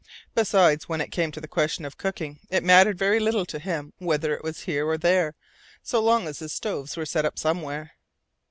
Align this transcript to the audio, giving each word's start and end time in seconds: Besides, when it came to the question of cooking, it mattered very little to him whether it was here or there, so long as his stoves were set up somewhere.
Besides, 0.33 0.89
when 0.89 0.99
it 0.99 1.11
came 1.11 1.31
to 1.31 1.39
the 1.39 1.47
question 1.47 1.85
of 1.85 1.95
cooking, 1.95 2.39
it 2.49 2.63
mattered 2.63 2.97
very 2.97 3.19
little 3.19 3.45
to 3.45 3.59
him 3.59 3.93
whether 3.99 4.33
it 4.33 4.43
was 4.43 4.61
here 4.61 4.83
or 4.87 4.97
there, 4.97 5.35
so 5.83 5.99
long 6.01 6.27
as 6.27 6.39
his 6.39 6.53
stoves 6.53 6.97
were 6.97 7.05
set 7.05 7.23
up 7.23 7.37
somewhere. 7.37 7.91